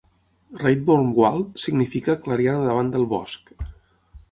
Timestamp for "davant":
2.71-2.91